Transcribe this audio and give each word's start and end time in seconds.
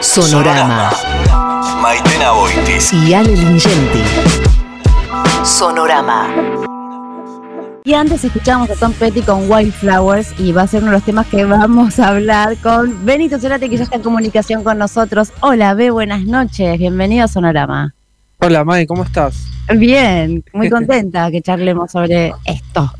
Sonorama. 0.00 0.90
Maitena 1.82 2.30
Boitis. 2.30 2.92
Y 2.92 3.14
Ale 3.14 3.34
Lingenti. 3.34 4.02
Sonorama. 5.44 6.28
Y 7.84 7.94
antes 7.94 8.22
escuchamos 8.22 8.70
a 8.70 8.74
Tom 8.76 8.92
Petty 8.92 9.22
con 9.22 9.50
Wildflowers 9.50 10.38
y 10.38 10.52
va 10.52 10.62
a 10.62 10.66
ser 10.68 10.82
uno 10.82 10.92
de 10.92 10.98
los 10.98 11.04
temas 11.04 11.26
que 11.26 11.44
vamos 11.44 11.98
a 11.98 12.10
hablar 12.10 12.56
con 12.58 13.04
Benito 13.04 13.40
Cerate, 13.40 13.68
que 13.68 13.76
ya 13.76 13.82
está 13.82 13.96
en 13.96 14.02
comunicación 14.02 14.62
con 14.62 14.78
nosotros. 14.78 15.32
Hola, 15.40 15.74
B, 15.74 15.90
buenas 15.90 16.22
noches. 16.22 16.78
Bienvenido 16.78 17.24
a 17.24 17.28
Sonorama. 17.28 17.94
Hola, 18.38 18.64
May, 18.64 18.86
¿cómo 18.86 19.02
estás? 19.02 19.46
Bien, 19.74 20.44
muy 20.52 20.70
contenta 20.70 21.28
que 21.32 21.42
charlemos 21.42 21.90
sobre 21.90 22.32
esto. 22.44 22.92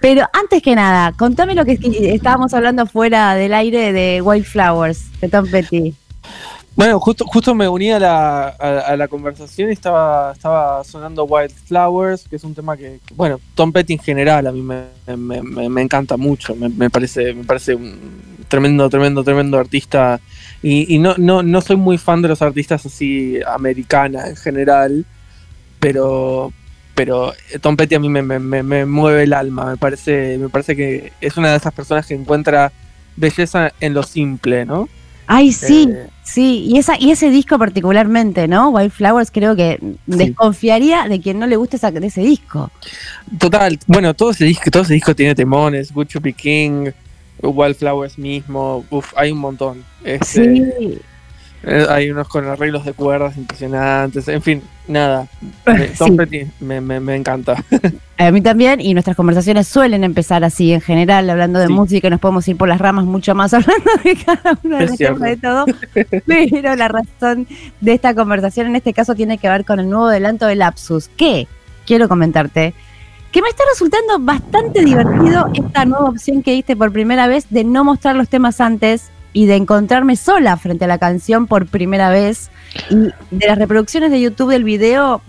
Pero 0.00 0.26
antes 0.32 0.62
que 0.62 0.74
nada, 0.74 1.12
contame 1.12 1.54
lo 1.54 1.64
que 1.64 1.78
estábamos 2.14 2.54
hablando 2.54 2.86
fuera 2.86 3.34
del 3.34 3.52
aire 3.52 3.92
de 3.92 4.22
Wildflowers, 4.22 5.20
de 5.20 5.28
Tom 5.28 5.50
Petty. 5.50 5.94
Bueno, 6.76 6.98
justo, 7.00 7.26
justo 7.26 7.54
me 7.54 7.68
uní 7.68 7.90
a 7.90 7.98
la, 7.98 8.48
a, 8.48 8.96
la 8.96 9.08
conversación 9.08 9.68
y 9.68 9.72
estaba, 9.72 10.32
estaba 10.32 10.82
sonando 10.84 11.24
Wildflowers, 11.24 12.26
que 12.28 12.36
es 12.36 12.44
un 12.44 12.54
tema 12.54 12.76
que, 12.76 13.00
bueno, 13.14 13.38
Tom 13.54 13.72
Petty 13.72 13.94
en 13.94 13.98
general 13.98 14.46
a 14.46 14.52
mí 14.52 14.62
me, 14.62 15.82
encanta 15.82 16.16
mucho, 16.16 16.54
me, 16.54 16.88
parece, 16.88 17.34
me 17.34 17.44
parece 17.44 17.74
un 17.74 18.20
tremendo, 18.48 18.88
tremendo, 18.88 19.24
tremendo 19.24 19.58
artista. 19.58 20.20
Y, 20.62 20.94
y 20.94 20.98
no, 20.98 21.14
no, 21.18 21.42
no 21.42 21.60
soy 21.60 21.76
muy 21.76 21.98
fan 21.98 22.22
de 22.22 22.28
los 22.28 22.40
artistas 22.40 22.86
así 22.86 23.38
americana 23.46 24.28
en 24.28 24.36
general, 24.36 25.04
pero, 25.80 26.52
pero 27.02 27.32
Tom 27.62 27.78
Petty 27.78 27.94
a 27.94 27.98
mí 27.98 28.10
me, 28.10 28.20
me, 28.22 28.84
mueve 28.84 29.22
el 29.22 29.32
alma, 29.32 29.64
me 29.64 29.78
parece, 29.78 30.36
me 30.36 30.50
parece 30.50 30.76
que 30.76 31.14
es 31.22 31.34
una 31.38 31.50
de 31.50 31.56
esas 31.56 31.72
personas 31.72 32.06
que 32.06 32.12
encuentra 32.12 32.72
belleza 33.16 33.72
en 33.80 33.94
lo 33.94 34.02
simple, 34.02 34.66
¿no? 34.66 34.86
Ay, 35.26 35.50
sí, 35.50 35.88
eh, 35.90 36.08
sí, 36.22 36.66
y 36.68 36.76
esa 36.76 36.98
y 36.98 37.10
ese 37.10 37.30
disco 37.30 37.58
particularmente, 37.58 38.48
¿no? 38.48 38.68
Wildflowers 38.68 39.30
creo 39.30 39.56
que 39.56 39.80
desconfiaría 40.04 41.08
de 41.08 41.22
quien 41.22 41.38
no 41.38 41.46
le 41.46 41.56
guste 41.56 41.76
esa, 41.76 41.90
de 41.90 42.06
ese 42.06 42.20
disco. 42.20 42.70
Total, 43.38 43.78
bueno, 43.86 44.12
todo 44.12 44.32
ese 44.32 44.44
disco, 44.44 44.70
todo 44.70 44.82
ese 44.82 44.92
disco 44.92 45.16
tiene 45.16 45.34
temones, 45.34 45.94
Good 45.94 46.08
King, 46.36 46.90
Wildflowers 47.40 48.18
mismo, 48.18 48.84
uf, 48.90 49.14
hay 49.16 49.32
un 49.32 49.38
montón. 49.38 49.84
Este, 50.04 50.44
sí. 50.44 50.98
Eh, 51.62 51.86
hay 51.88 52.10
unos 52.10 52.26
con 52.28 52.46
arreglos 52.46 52.86
de 52.86 52.94
cuerdas 52.94 53.36
impresionantes, 53.36 54.26
en 54.28 54.40
fin, 54.40 54.62
nada. 54.88 55.26
Tom 55.98 56.16
Petty 56.16 56.46
me, 56.60 56.80
me, 56.80 57.14
encanta. 57.14 57.62
A 58.18 58.30
mí 58.30 58.40
también, 58.40 58.80
y 58.80 58.94
nuestras 58.94 59.16
conversaciones 59.16 59.68
suelen 59.68 60.04
empezar 60.04 60.42
así 60.42 60.72
en 60.72 60.80
general, 60.80 61.28
hablando 61.28 61.58
de 61.58 61.68
música, 61.68 62.08
nos 62.08 62.20
podemos 62.20 62.46
ir 62.48 62.56
por 62.56 62.68
las 62.68 62.80
ramas 62.80 63.04
mucho 63.04 63.34
más 63.34 63.52
hablando 63.54 63.90
de 64.04 64.16
cada 64.16 64.58
uno 64.62 64.78
de 64.78 64.86
los 64.86 64.96
temas 64.96 65.20
de 65.20 65.36
todo. 65.36 65.64
Pero 66.26 66.76
la 66.76 66.88
razón 66.88 67.46
de 67.80 67.92
esta 67.92 68.14
conversación 68.14 68.66
en 68.66 68.76
este 68.76 68.92
caso 68.92 69.14
tiene 69.14 69.38
que 69.38 69.48
ver 69.48 69.64
con 69.64 69.80
el 69.80 69.88
nuevo 69.88 70.06
adelanto 70.06 70.46
de 70.46 70.56
Lapsus, 70.56 71.08
que 71.08 71.46
quiero 71.86 72.08
comentarte 72.08 72.74
que 73.32 73.42
me 73.42 73.48
está 73.48 73.62
resultando 73.70 74.18
bastante 74.18 74.84
divertido 74.84 75.50
esta 75.54 75.84
nueva 75.84 76.08
opción 76.08 76.42
que 76.42 76.52
diste 76.52 76.74
por 76.74 76.92
primera 76.92 77.28
vez 77.28 77.46
de 77.48 77.62
no 77.62 77.84
mostrar 77.84 78.16
los 78.16 78.28
temas 78.28 78.60
antes 78.60 79.10
y 79.32 79.46
de 79.46 79.56
encontrarme 79.56 80.16
sola 80.16 80.56
frente 80.56 80.84
a 80.84 80.88
la 80.88 80.98
canción 80.98 81.46
por 81.46 81.66
primera 81.66 82.10
vez. 82.10 82.50
Y 82.88 82.96
de 83.30 83.46
las 83.46 83.58
reproducciones 83.58 84.10
de 84.10 84.20
YouTube 84.20 84.50
del 84.50 84.64
video, 84.64 85.22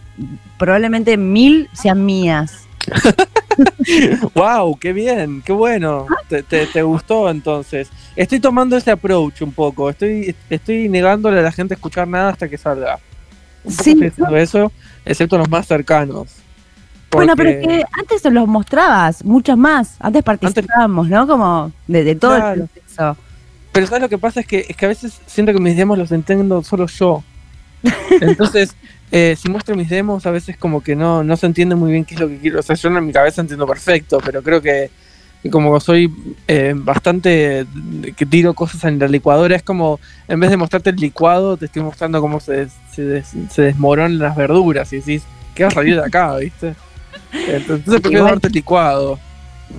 probablemente 0.57 1.17
mil 1.17 1.69
sean 1.73 2.05
mías. 2.05 2.67
wow, 4.33 4.77
qué 4.79 4.93
bien, 4.93 5.41
qué 5.43 5.53
bueno. 5.53 6.07
Te, 6.27 6.81
gustó 6.81 7.29
entonces. 7.29 7.89
Estoy 8.15 8.39
tomando 8.39 8.77
ese 8.77 8.91
approach 8.91 9.41
un 9.41 9.51
poco. 9.51 9.89
Estoy, 9.89 10.35
estoy 10.49 10.89
negándole 10.89 11.39
a 11.39 11.43
la 11.43 11.51
gente 11.51 11.75
escuchar 11.75 12.07
nada 12.07 12.29
hasta 12.29 12.49
que 12.49 12.57
salga. 12.57 12.99
sí. 13.67 13.97
eso, 14.35 14.71
excepto 15.05 15.37
los 15.37 15.49
más 15.49 15.67
cercanos. 15.67 16.41
Bueno, 17.11 17.35
pero 17.35 17.49
es 17.49 17.67
que 17.67 17.83
antes 17.91 18.23
los 18.31 18.47
mostrabas, 18.47 19.25
muchas 19.25 19.57
más. 19.57 19.95
Antes 19.99 20.23
participábamos, 20.23 21.09
¿no? 21.09 21.27
Como 21.27 21.71
de, 21.87 22.15
todo 22.15 22.37
el 22.37 22.69
proceso. 22.69 23.17
Pero 23.71 23.87
¿sabes 23.87 24.01
lo 24.01 24.09
que 24.09 24.17
pasa? 24.17 24.41
Es 24.41 24.47
que, 24.47 24.65
es 24.67 24.75
que 24.75 24.85
a 24.85 24.89
veces 24.89 25.21
siento 25.25 25.53
que 25.53 25.59
mis 25.59 25.75
demos 25.75 25.97
los 25.97 26.11
entiendo 26.11 26.61
solo 26.63 26.87
yo. 26.87 27.23
Entonces, 28.21 28.75
eh, 29.11 29.35
si 29.39 29.49
muestro 29.49 29.75
mis 29.75 29.89
demos, 29.89 30.25
a 30.25 30.31
veces 30.31 30.57
como 30.57 30.81
que 30.81 30.95
no, 30.95 31.23
no 31.23 31.37
se 31.37 31.45
entiende 31.45 31.75
muy 31.75 31.91
bien 31.91 32.05
qué 32.05 32.15
es 32.15 32.19
lo 32.19 32.27
que 32.27 32.37
quiero. 32.37 32.59
O 32.59 32.63
sea, 32.63 32.75
yo 32.75 32.89
en 32.89 33.05
mi 33.05 33.13
cabeza 33.13 33.41
entiendo 33.41 33.65
perfecto, 33.65 34.19
pero 34.23 34.43
creo 34.43 34.61
que, 34.61 34.89
como 35.49 35.79
soy 35.79 36.13
eh, 36.47 36.73
bastante 36.75 37.65
que 38.15 38.25
tiro 38.25 38.53
cosas 38.53 38.83
en 38.83 38.99
la 38.99 39.07
licuadora, 39.07 39.55
es 39.55 39.63
como, 39.63 39.99
en 40.27 40.39
vez 40.39 40.49
de 40.49 40.57
mostrarte 40.57 40.91
el 40.91 40.97
licuado, 40.97 41.57
te 41.57 41.65
estoy 41.65 41.81
mostrando 41.81 42.21
cómo 42.21 42.39
se, 42.39 42.67
se, 42.93 43.23
se 43.23 43.61
desmoronan 43.61 44.19
las 44.19 44.35
verduras 44.35 44.91
y 44.93 44.97
decís, 44.97 45.23
¿qué 45.55 45.63
va 45.63 45.69
a 45.69 45.73
salir 45.73 45.95
de 45.95 46.05
acá, 46.05 46.35
viste? 46.37 46.75
Entonces 47.47 48.01
prefiero 48.01 48.25
darte 48.25 48.47
el 48.47 48.53
licuado. 48.53 49.19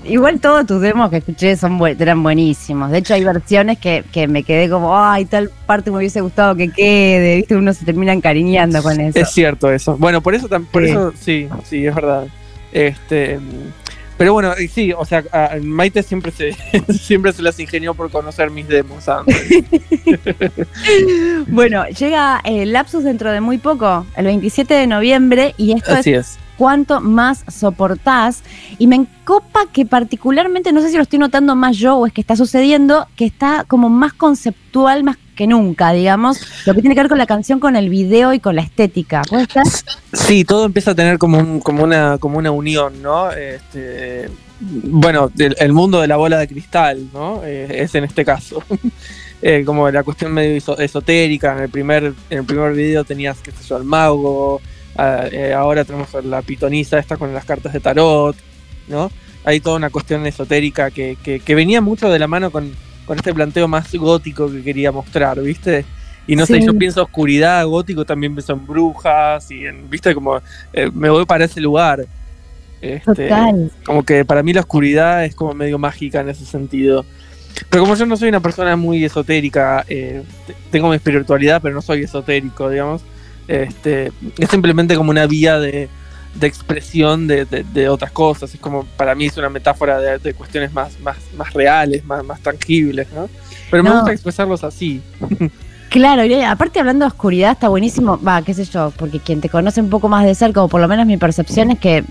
Igual 0.04 0.40
todos 0.40 0.66
tus 0.66 0.80
demos 0.80 1.10
que 1.10 1.18
escuché 1.18 1.56
son 1.56 1.80
eran 1.86 2.22
buenísimos. 2.22 2.90
De 2.90 2.98
hecho, 2.98 3.14
hay 3.14 3.24
versiones 3.24 3.78
que, 3.78 4.04
me 4.28 4.42
quedé 4.42 4.68
como, 4.68 4.98
ay, 4.98 5.24
tal 5.24 5.50
parte 5.66 5.90
me 5.90 5.98
hubiese 5.98 6.20
gustado 6.20 6.54
que 6.54 6.70
quede. 6.70 7.36
Viste, 7.36 7.56
uno 7.56 7.72
se 7.72 7.84
termina 7.84 8.12
encariñando 8.12 8.82
con 8.82 9.00
eso. 9.00 9.18
Es 9.18 9.30
cierto 9.30 9.70
eso. 9.70 9.96
Bueno, 9.96 10.20
por 10.20 10.34
eso, 10.34 10.48
por 10.48 10.84
sí. 10.84 10.90
eso 10.90 11.12
sí, 11.18 11.48
sí, 11.64 11.86
es 11.86 11.94
verdad. 11.94 12.26
Este, 12.72 13.38
pero 14.22 14.34
bueno, 14.34 14.54
sí, 14.70 14.92
o 14.92 15.04
sea, 15.04 15.24
Maite 15.62 16.02
siempre 16.02 16.30
se, 16.30 16.54
siempre 16.92 17.32
se 17.32 17.42
las 17.42 17.58
ingenió 17.58 17.94
por 17.94 18.10
conocer 18.10 18.50
mis 18.50 18.68
demos 18.68 19.04
bueno, 21.48 21.86
llega 21.88 22.40
el 22.44 22.72
Lapsus 22.72 23.04
dentro 23.04 23.32
de 23.32 23.40
muy 23.40 23.58
poco, 23.58 24.06
el 24.16 24.26
27 24.26 24.74
de 24.74 24.86
noviembre, 24.86 25.54
y 25.56 25.72
esto 25.72 25.92
Así 25.92 26.12
es 26.12 26.38
cuánto 26.56 27.00
más 27.00 27.44
soportás. 27.48 28.42
Y 28.78 28.86
me 28.86 28.96
encopa 28.96 29.60
que 29.72 29.86
particularmente, 29.86 30.72
no 30.72 30.80
sé 30.80 30.90
si 30.90 30.96
lo 30.96 31.02
estoy 31.02 31.18
notando 31.18 31.54
más 31.54 31.76
yo 31.76 31.96
o 31.96 32.06
es 32.06 32.12
que 32.12 32.20
está 32.20 32.36
sucediendo, 32.36 33.06
que 33.16 33.24
está 33.24 33.64
como 33.66 33.88
más 33.88 34.12
conceptual, 34.12 35.04
más 35.04 35.16
que 35.36 35.46
nunca, 35.46 35.92
digamos, 35.92 36.40
lo 36.66 36.74
que 36.74 36.82
tiene 36.82 36.94
que 36.94 37.00
ver 37.00 37.08
con 37.08 37.18
la 37.18 37.26
canción, 37.26 37.58
con 37.58 37.74
el 37.76 37.88
video 37.88 38.34
y 38.34 38.40
con 38.40 38.54
la 38.54 38.62
estética. 38.62 39.22
Sí, 40.12 40.44
todo 40.44 40.66
empieza 40.66 40.90
a 40.90 40.94
tener 40.94 41.18
como, 41.18 41.60
como, 41.60 41.84
una, 41.84 42.18
como 42.18 42.38
una 42.38 42.50
unión, 42.50 43.00
¿no? 43.02 43.30
Este, 43.32 44.28
bueno, 44.60 45.30
el, 45.38 45.72
mundo 45.72 46.00
de 46.00 46.06
la 46.06 46.16
bola 46.16 46.38
de 46.38 46.48
cristal, 46.48 47.08
¿no? 47.12 47.42
Eh, 47.44 47.82
es 47.82 47.94
en 47.94 48.04
este 48.04 48.24
caso. 48.24 48.62
Eh, 49.44 49.64
como 49.66 49.90
la 49.90 50.04
cuestión 50.04 50.32
medio 50.32 50.56
esotérica, 50.78 51.56
en 51.56 51.64
el 51.64 51.68
primer, 51.68 52.14
en 52.30 52.38
el 52.38 52.44
primer 52.44 52.72
video 52.74 53.02
tenías, 53.02 53.38
qué 53.40 53.50
sé 53.50 53.64
yo, 53.64 53.74
al 53.74 53.82
mago, 53.82 54.60
eh, 54.98 55.54
ahora 55.56 55.84
tenemos 55.84 56.08
la 56.24 56.42
pitoniza 56.42 56.98
esta 56.98 57.16
con 57.16 57.32
las 57.32 57.44
cartas 57.44 57.72
de 57.72 57.80
tarot, 57.80 58.36
¿no? 58.88 59.10
Hay 59.44 59.60
toda 59.60 59.76
una 59.76 59.90
cuestión 59.90 60.26
esotérica 60.26 60.90
que, 60.90 61.16
que, 61.22 61.54
venía 61.54 61.80
mucho 61.80 62.08
de 62.10 62.18
la 62.18 62.28
mano 62.28 62.50
con, 62.50 62.70
este 63.14 63.34
planteo 63.34 63.68
más 63.68 63.92
gótico 63.94 64.50
que 64.50 64.62
quería 64.62 64.92
mostrar, 64.92 65.40
¿viste? 65.40 65.84
Y 66.26 66.36
no 66.36 66.46
sé, 66.46 66.62
yo 66.64 66.72
pienso 66.78 67.02
oscuridad, 67.02 67.66
gótico, 67.66 68.04
también 68.04 68.34
pienso 68.34 68.52
en 68.52 68.66
brujas 68.66 69.50
y 69.50 69.66
en, 69.66 69.90
¿viste? 69.90 70.14
Como 70.14 70.40
eh, 70.72 70.90
me 70.94 71.10
voy 71.10 71.26
para 71.26 71.44
ese 71.44 71.60
lugar. 71.60 72.06
Este, 72.80 73.30
como 73.84 74.02
que 74.02 74.24
para 74.24 74.42
mí 74.42 74.52
la 74.52 74.60
oscuridad 74.60 75.24
es 75.24 75.34
como 75.34 75.54
medio 75.54 75.78
mágica 75.78 76.20
en 76.20 76.28
ese 76.28 76.44
sentido. 76.44 77.04
Pero 77.68 77.82
como 77.82 77.94
yo 77.96 78.06
no 78.06 78.16
soy 78.16 78.28
una 78.28 78.40
persona 78.40 78.76
muy 78.76 79.04
esotérica, 79.04 79.84
eh, 79.88 80.22
tengo 80.70 80.88
mi 80.88 80.96
espiritualidad, 80.96 81.60
pero 81.62 81.74
no 81.74 81.82
soy 81.82 82.02
esotérico, 82.02 82.68
digamos. 82.68 83.02
Este, 83.48 84.12
es 84.38 84.48
simplemente 84.50 84.96
como 84.96 85.10
una 85.10 85.26
vía 85.26 85.58
de, 85.58 85.88
expresión 86.40 87.26
de, 87.26 87.88
otras 87.88 88.10
cosas. 88.12 88.54
Es 88.54 88.60
como, 88.60 88.84
para 88.96 89.14
mí 89.14 89.26
es 89.26 89.36
una 89.36 89.48
metáfora 89.48 89.98
de, 90.18 90.34
cuestiones 90.34 90.72
más, 90.72 90.98
más, 91.00 91.16
más 91.36 91.52
reales, 91.52 92.04
más, 92.04 92.24
más 92.24 92.40
tangibles, 92.40 93.08
¿no? 93.12 93.28
Pero 93.70 93.82
me 93.82 93.90
gusta 93.90 94.12
expresarlos 94.12 94.64
así. 94.64 95.02
Claro, 95.92 96.24
y 96.24 96.32
aparte 96.40 96.80
hablando 96.80 97.04
de 97.04 97.08
oscuridad 97.08 97.52
está 97.52 97.68
buenísimo, 97.68 98.18
va, 98.18 98.40
qué 98.40 98.54
sé 98.54 98.64
yo, 98.64 98.94
porque 98.96 99.20
quien 99.20 99.42
te 99.42 99.50
conoce 99.50 99.82
un 99.82 99.90
poco 99.90 100.08
más 100.08 100.24
de 100.24 100.34
cerca, 100.34 100.62
o 100.62 100.68
por 100.68 100.80
lo 100.80 100.88
menos 100.88 101.04
mi 101.04 101.18
percepción 101.18 101.70
es 101.70 101.78
que 101.80 102.02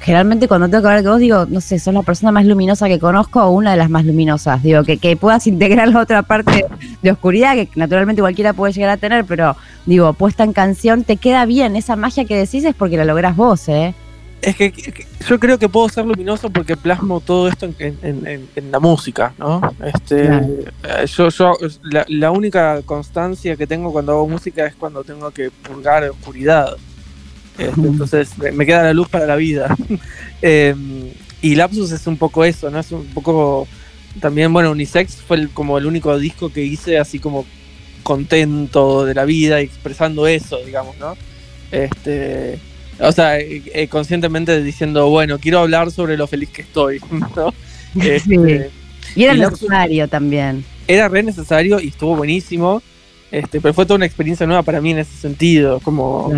generalmente 0.00 0.48
cuando 0.48 0.68
tengo 0.68 0.82
que 0.82 0.88
hablar 0.88 1.02
con 1.02 1.12
vos, 1.12 1.20
digo, 1.20 1.46
no 1.46 1.60
sé, 1.60 1.78
sos 1.78 1.94
la 1.94 2.02
persona 2.02 2.32
más 2.32 2.46
luminosa 2.46 2.88
que 2.88 2.98
conozco 2.98 3.42
o 3.42 3.50
una 3.50 3.72
de 3.72 3.76
las 3.76 3.90
más 3.90 4.04
luminosas. 4.04 4.62
Digo, 4.62 4.84
que, 4.84 4.98
que 4.98 5.16
puedas 5.16 5.46
integrar 5.48 5.88
la 5.88 6.00
otra 6.00 6.22
parte 6.22 6.66
de 7.02 7.10
oscuridad, 7.10 7.54
que 7.54 7.68
naturalmente 7.74 8.22
cualquiera 8.22 8.52
puede 8.52 8.72
llegar 8.72 8.90
a 8.90 8.96
tener, 8.96 9.24
pero 9.24 9.56
digo, 9.86 10.12
puesta 10.12 10.44
en 10.44 10.52
canción, 10.52 11.04
te 11.04 11.16
queda 11.16 11.46
bien. 11.46 11.76
Esa 11.76 11.96
magia 11.96 12.24
que 12.24 12.36
decís 12.36 12.64
es 12.64 12.74
porque 12.74 12.96
la 12.96 13.04
lográs 13.04 13.36
vos, 13.36 13.68
¿eh? 13.68 13.94
Es 14.40 14.54
que, 14.56 14.72
yo 15.26 15.40
creo 15.40 15.58
que 15.58 15.68
puedo 15.68 15.88
ser 15.88 16.06
luminoso 16.06 16.48
porque 16.50 16.76
plasmo 16.76 17.20
todo 17.20 17.48
esto 17.48 17.68
en, 17.78 18.70
la 18.70 18.78
música, 18.78 19.34
¿no? 19.36 19.60
Este, 19.84 20.26
eh, 20.26 21.06
yo, 21.06 21.28
yo 21.28 21.54
la, 22.08 22.30
única 22.30 22.80
constancia 22.82 23.56
que 23.56 23.66
tengo 23.66 23.92
cuando 23.92 24.12
hago 24.12 24.28
música 24.28 24.64
es 24.66 24.76
cuando 24.76 25.02
tengo 25.02 25.30
que 25.32 25.50
purgar 25.50 26.08
oscuridad. 26.08 26.76
Este, 27.58 27.80
entonces 27.80 28.30
me 28.38 28.64
queda 28.64 28.84
la 28.84 28.92
luz 28.92 29.08
para 29.08 29.26
la 29.26 29.36
vida. 29.36 29.76
Em, 30.40 31.10
y 31.42 31.56
Lapsus 31.56 31.90
es 31.90 32.06
un 32.06 32.16
poco 32.16 32.44
eso, 32.44 32.70
¿no? 32.70 32.78
Es 32.78 32.92
un 32.92 33.04
poco 33.06 33.66
también, 34.20 34.52
bueno, 34.52 34.70
Unisex 34.70 35.16
fue 35.16 35.48
como 35.48 35.78
el 35.78 35.86
único 35.86 36.16
disco 36.16 36.52
que 36.52 36.62
hice 36.62 36.98
así 36.98 37.18
como 37.18 37.44
contento 38.04 39.04
de 39.04 39.14
la 39.14 39.24
vida 39.24 39.60
expresando 39.60 40.26
eso, 40.26 40.58
digamos, 40.64 40.96
¿no? 40.98 41.16
Este, 41.70 42.58
o 43.00 43.12
sea, 43.12 43.38
eh, 43.38 43.62
eh, 43.74 43.88
conscientemente 43.88 44.62
diciendo, 44.62 45.08
bueno, 45.08 45.38
quiero 45.38 45.60
hablar 45.60 45.90
sobre 45.90 46.16
lo 46.16 46.26
feliz 46.26 46.50
que 46.50 46.62
estoy, 46.62 47.00
¿no? 47.36 47.52
Este, 48.00 48.70
y 49.16 49.24
era 49.24 49.34
necesario 49.34 50.06
también. 50.08 50.62
Era 50.86 51.08
re 51.08 51.22
necesario 51.22 51.80
y 51.80 51.88
estuvo 51.88 52.14
buenísimo. 52.14 52.82
Este, 53.30 53.60
pero 53.60 53.74
fue 53.74 53.84
toda 53.84 53.96
una 53.96 54.06
experiencia 54.06 54.46
nueva 54.46 54.62
para 54.62 54.80
mí 54.80 54.92
en 54.92 54.98
ese 54.98 55.14
sentido, 55.16 55.80
como, 55.80 56.32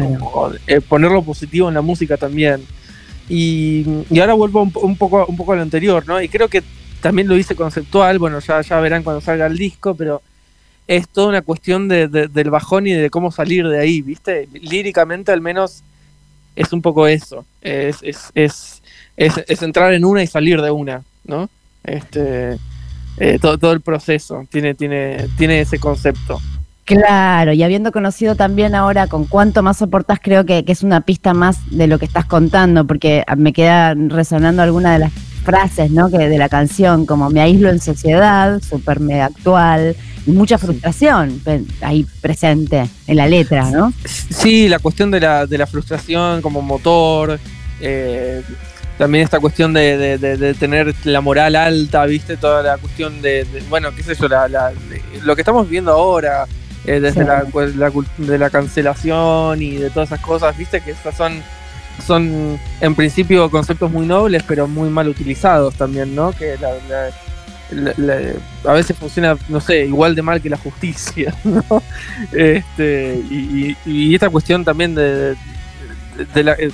eh, 0.66 0.80
ponerlo 0.80 1.22
positivo 1.22 1.68
en 1.68 1.74
la 1.74 1.82
música 1.82 2.16
también. 2.16 2.64
Y, 3.28 3.86
ahora 4.18 4.34
vuelvo 4.34 4.62
un, 4.62 4.96
poco, 4.96 5.24
un 5.26 5.36
poco 5.36 5.52
a 5.52 5.56
lo 5.56 5.62
anterior, 5.62 6.04
¿no? 6.06 6.20
Y 6.20 6.28
creo 6.28 6.48
que 6.48 6.62
también 7.00 7.28
lo 7.28 7.36
hice 7.36 7.54
conceptual, 7.54 8.18
bueno, 8.18 8.40
ya, 8.40 8.60
ya 8.60 8.80
verán 8.80 9.04
cuando 9.04 9.20
salga 9.20 9.46
el 9.46 9.56
disco, 9.56 9.94
pero 9.94 10.20
es 10.88 11.08
toda 11.08 11.28
una 11.28 11.42
cuestión 11.42 11.86
de, 11.86 12.08
del 12.08 12.50
bajón 12.50 12.88
y 12.88 12.92
de 12.92 13.10
cómo 13.10 13.30
salir 13.30 13.68
de 13.68 13.78
ahí, 13.78 14.02
¿viste? 14.02 14.48
Líricamente 14.52 15.30
al 15.30 15.40
menos 15.40 15.84
es 16.56 16.72
un 16.72 16.82
poco 16.82 17.06
eso, 17.06 17.46
es, 17.62 17.98
es, 18.02 18.32
es, 18.34 18.82
es, 19.16 19.62
entrar 19.62 19.92
en 19.94 20.04
una 20.04 20.22
y 20.24 20.26
salir 20.26 20.60
de 20.60 20.72
una, 20.72 21.04
¿no? 21.24 21.48
Este, 21.84 22.58
eh, 23.18 23.38
todo, 23.40 23.56
todo 23.56 23.72
el 23.72 23.80
proceso 23.80 24.44
tiene, 24.50 24.74
tiene, 24.74 25.28
tiene 25.38 25.60
ese 25.60 25.78
concepto. 25.78 26.40
Claro, 26.84 27.52
y 27.52 27.62
habiendo 27.62 27.92
conocido 27.92 28.34
también 28.34 28.74
ahora 28.74 29.06
con 29.06 29.24
cuánto 29.24 29.62
más 29.62 29.76
soportas, 29.76 30.18
creo 30.20 30.44
que, 30.44 30.64
es 30.66 30.82
una 30.82 31.02
pista 31.02 31.34
más 31.34 31.58
de 31.70 31.86
lo 31.86 31.98
que 31.98 32.04
estás 32.04 32.24
contando, 32.24 32.84
porque 32.84 33.24
me 33.36 33.52
queda 33.52 33.94
resonando 33.94 34.62
alguna 34.62 34.94
de 34.94 34.98
las 35.00 35.12
frases 35.44 35.90
¿no? 35.90 36.10
que 36.10 36.18
de 36.28 36.38
la 36.38 36.48
canción, 36.48 37.06
como 37.06 37.30
me 37.30 37.40
aíslo 37.40 37.70
en 37.70 37.80
sociedad, 37.80 38.60
súper 38.60 39.00
mega 39.00 39.26
actual, 39.26 39.94
y 40.26 40.32
mucha 40.32 40.58
frustración 40.58 41.40
ahí 41.80 42.06
presente 42.20 42.88
en 43.06 43.16
la 43.16 43.26
letra, 43.26 43.70
¿no? 43.70 43.92
Sí, 44.04 44.68
la 44.68 44.78
cuestión 44.78 45.10
de 45.10 45.20
la, 45.20 45.46
de 45.46 45.58
la 45.58 45.66
frustración 45.66 46.42
como 46.42 46.60
motor, 46.60 47.38
eh, 47.80 48.42
también 48.98 49.24
esta 49.24 49.40
cuestión 49.40 49.72
de, 49.72 50.54
tener 50.58 50.94
la 51.04 51.20
moral 51.20 51.56
alta, 51.56 52.04
viste, 52.04 52.36
toda 52.36 52.62
la 52.62 52.76
cuestión 52.78 53.22
de, 53.22 53.46
bueno, 53.70 53.94
qué 53.94 54.02
sé 54.02 54.14
yo, 54.14 54.28
lo 55.22 55.34
que 55.34 55.40
estamos 55.40 55.68
viendo 55.68 55.92
ahora 55.92 56.46
eh, 56.86 57.00
desde 57.00 57.26
pues, 57.52 57.76
la, 57.76 57.92
de 58.18 58.38
la 58.38 58.48
cancelación 58.48 59.60
y 59.60 59.76
de 59.76 59.90
todas 59.90 60.08
esas 60.08 60.20
cosas, 60.20 60.56
viste 60.56 60.80
que 60.80 60.92
estas 60.92 61.14
son, 61.14 61.42
son 62.06 62.58
en 62.80 62.94
principio 62.94 63.50
conceptos 63.50 63.90
muy 63.90 64.06
nobles, 64.06 64.42
pero 64.46 64.66
muy 64.66 64.88
mal 64.88 65.08
utilizados 65.08 65.74
también, 65.74 66.14
¿no? 66.14 66.32
Que 66.32 66.56
a 68.64 68.72
veces 68.72 68.96
funciona, 68.96 69.36
no 69.48 69.60
sé, 69.60 69.84
igual 69.84 70.14
de 70.14 70.22
mal 70.22 70.40
que 70.40 70.48
la 70.48 70.56
justicia, 70.56 71.34
¿no? 71.44 71.82
Este, 72.32 73.20
y, 73.30 74.14
esta 74.14 74.30
cuestión 74.30 74.64
también 74.64 74.94
de, 74.94 75.36
la, 76.34 76.52
eh, 76.52 76.70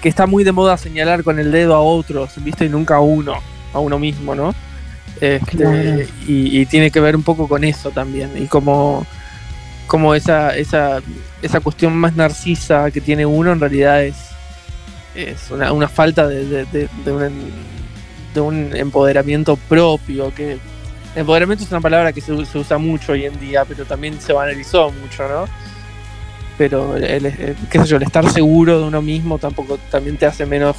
que 0.00 0.08
está 0.08 0.26
muy 0.26 0.42
de 0.42 0.52
moda 0.52 0.78
señalar 0.78 1.22
con 1.22 1.38
el 1.38 1.52
dedo 1.52 1.74
a 1.74 1.80
otros, 1.80 2.32
viste, 2.42 2.64
y 2.64 2.70
nunca 2.70 2.96
a 2.96 3.00
uno, 3.00 3.34
a 3.74 3.78
uno 3.78 3.98
mismo, 3.98 4.34
¿no? 4.34 4.54
Este, 5.20 6.08
y, 6.26 6.60
y, 6.60 6.64
tiene 6.64 6.90
que 6.90 7.00
ver 7.00 7.14
un 7.14 7.22
poco 7.22 7.46
con 7.46 7.62
eso 7.62 7.90
también, 7.90 8.30
y 8.36 8.46
como 8.46 9.06
como 9.90 10.14
esa, 10.14 10.56
esa, 10.56 11.02
esa 11.42 11.58
cuestión 11.58 11.96
más 11.96 12.14
narcisa 12.14 12.92
que 12.92 13.00
tiene 13.00 13.26
uno 13.26 13.50
en 13.50 13.58
realidad 13.58 14.04
es, 14.04 14.14
es 15.16 15.50
una, 15.50 15.72
una 15.72 15.88
falta 15.88 16.28
de, 16.28 16.64
de, 16.64 16.88
un, 18.40 18.70
de, 18.70 18.78
empoderamiento 18.78 19.56
propio, 19.56 20.32
que 20.32 20.58
empoderamiento 21.16 21.64
es 21.64 21.72
una 21.72 21.80
palabra 21.80 22.12
que 22.12 22.20
se, 22.20 22.32
usa 22.32 22.78
mucho 22.78 23.10
hoy 23.10 23.24
en 23.24 23.40
día, 23.40 23.64
pero 23.64 23.84
también 23.84 24.20
se 24.20 24.32
banalizó 24.32 24.92
mucho, 24.92 25.26
¿no? 25.26 25.46
Pero 26.56 26.96
el, 26.96 27.56
qué 27.68 27.80
sé 27.80 27.86
yo, 27.86 27.96
el 27.96 28.04
estar 28.04 28.30
seguro 28.30 28.78
de 28.78 28.86
uno 28.86 29.02
mismo 29.02 29.38
tampoco 29.38 29.76
también 29.90 30.16
te 30.16 30.24
hace 30.24 30.46
menos, 30.46 30.76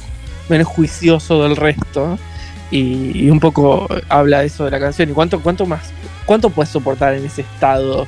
menos 0.48 0.66
juicioso 0.68 1.42
del 1.42 1.56
resto. 1.56 2.18
Y, 2.70 3.26
y, 3.26 3.28
un 3.28 3.40
poco 3.40 3.86
habla 4.08 4.42
eso 4.42 4.64
de 4.64 4.70
la 4.70 4.80
canción. 4.80 5.10
¿Y 5.10 5.12
cuánto, 5.12 5.42
cuánto 5.42 5.66
más, 5.66 5.92
cuánto 6.24 6.48
puedes 6.48 6.70
soportar 6.70 7.12
en 7.12 7.26
ese 7.26 7.42
estado 7.42 8.06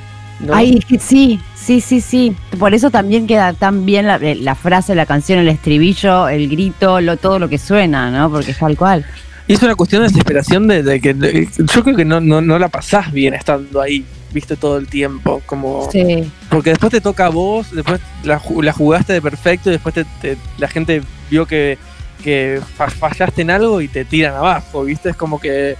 Ay, 0.51 0.79
sí, 0.99 1.39
sí, 1.55 1.81
sí, 1.81 2.01
sí. 2.01 2.35
Por 2.59 2.73
eso 2.73 2.91
también 2.91 3.27
queda 3.27 3.53
tan 3.53 3.85
bien 3.85 4.05
la, 4.07 4.19
la, 4.19 4.55
frase, 4.55 4.95
la 4.95 5.05
canción, 5.05 5.39
el 5.39 5.47
estribillo, 5.47 6.27
el 6.27 6.49
grito, 6.49 7.01
lo, 7.01 7.17
todo 7.17 7.39
lo 7.39 7.49
que 7.49 7.57
suena, 7.57 8.11
¿no? 8.11 8.29
Porque 8.29 8.51
es 8.51 8.57
tal 8.57 8.77
cual. 8.77 9.05
Y 9.47 9.53
es 9.53 9.61
una 9.61 9.75
cuestión 9.75 10.01
de 10.01 10.09
desesperación 10.09 10.67
de, 10.67 10.99
que 10.99 11.47
yo 11.57 11.83
creo 11.83 11.95
que 11.95 12.05
no, 12.05 12.19
no, 12.19 12.41
no, 12.41 12.57
la 12.57 12.67
pasás 12.67 13.11
bien 13.11 13.35
estando 13.35 13.79
ahí, 13.79 14.03
viste, 14.33 14.55
todo 14.55 14.77
el 14.77 14.87
tiempo. 14.87 15.41
Como, 15.45 15.89
sí. 15.91 16.29
Porque 16.49 16.71
después 16.71 16.91
te 16.91 17.01
toca 17.01 17.27
a 17.27 17.29
vos, 17.29 17.71
después 17.71 18.01
la, 18.23 18.41
la 18.61 18.73
jugaste 18.73 19.13
de 19.13 19.21
perfecto 19.21 19.69
y 19.69 19.73
después 19.73 19.93
te, 19.93 20.37
la 20.57 20.67
gente 20.67 21.01
vio 21.29 21.45
que, 21.45 21.77
que 22.23 22.59
fallaste 22.75 23.43
en 23.43 23.51
algo 23.51 23.81
y 23.81 23.87
te 23.87 24.03
tiran 24.03 24.33
abajo, 24.33 24.83
viste. 24.83 25.09
Es 25.09 25.15
como 25.15 25.39
que 25.39 25.75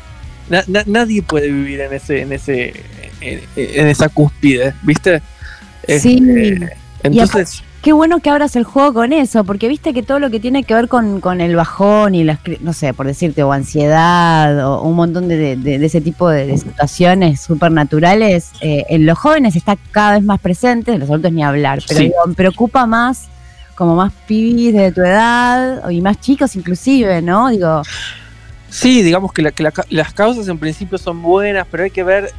nadie 0.87 1.23
puede 1.23 1.47
vivir 1.47 1.81
en 1.81 1.93
ese, 1.93 2.21
en 2.21 2.33
ese, 2.33 2.73
en, 3.25 3.87
esa 3.87 4.09
cúspide, 4.09 4.73
¿viste? 4.83 5.21
Sí. 5.87 6.21
Este, 6.27 6.77
entonces. 7.03 7.63
Qué 7.85 7.93
bueno 7.93 8.19
que 8.19 8.31
abras 8.31 8.55
el 8.55 8.63
juego 8.63 8.95
con 8.95 9.13
eso, 9.13 9.43
porque 9.43 9.67
viste 9.67 9.93
que 9.93 10.01
todo 10.01 10.17
lo 10.17 10.31
que 10.31 10.39
tiene 10.39 10.63
que 10.63 10.73
ver 10.73 10.87
con, 10.87 11.39
el 11.39 11.55
bajón 11.55 12.15
y 12.15 12.23
las, 12.23 12.39
no 12.61 12.73
sé, 12.73 12.95
por 12.95 13.05
decirte, 13.05 13.43
o 13.43 13.51
ansiedad, 13.51 14.67
o 14.67 14.81
un 14.81 14.95
montón 14.95 15.27
de, 15.27 15.53
ese 15.85 16.01
tipo 16.01 16.27
de, 16.27 16.57
situaciones 16.57 17.41
supernaturales, 17.41 18.53
eh, 18.61 18.85
en 18.89 19.05
los 19.05 19.19
jóvenes 19.19 19.55
está 19.55 19.77
cada 19.91 20.13
vez 20.13 20.23
más 20.23 20.39
presente, 20.39 20.93
en 20.93 20.99
los 21.01 21.09
adultos 21.09 21.31
ni 21.31 21.43
hablar, 21.43 21.83
pero 21.87 22.11
me 22.25 22.33
preocupa 22.33 22.87
más 22.87 23.27
como 23.75 23.95
más 23.95 24.11
pibis 24.25 24.73
de 24.73 24.91
tu 24.91 25.01
edad, 25.01 25.87
y 25.91 26.01
más 26.01 26.19
chicos 26.19 26.55
inclusive, 26.55 27.21
¿no? 27.21 27.49
Digo... 27.49 27.83
Sí, 28.67 29.03
digamos 29.03 29.31
que, 29.31 29.43
las 29.43 30.13
causas 30.15 30.47
en 30.47 30.57
principio 30.57 30.97
son 30.97 31.21
buenas, 31.21 31.67
pero 31.69 31.83
hay 31.83 31.91
que 31.91 32.03
ver 32.03 32.31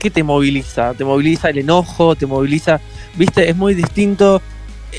¿qué 0.00 0.10
te 0.10 0.24
moviliza? 0.24 0.94
Te 0.94 1.04
moviliza 1.04 1.50
el 1.50 1.58
enojo, 1.58 2.16
te 2.16 2.26
moviliza, 2.26 2.80
viste, 3.16 3.48
es 3.48 3.56
muy 3.56 3.74
distinto 3.74 4.42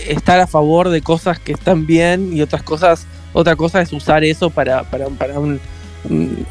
estar 0.07 0.39
a 0.39 0.48
favor 0.48 0.88
de 0.89 1.01
cosas 1.01 1.39
que 1.39 1.51
están 1.51 1.86
bien 1.86 2.31
y 2.31 2.42
otras 2.42 2.63
cosas, 2.63 3.07
otra 3.33 3.57
cosa 3.57 3.81
es 3.81 3.92
usar 3.92 4.24
eso 4.24 4.50
para, 4.50 4.83
para, 4.83 5.07
un 5.09 5.59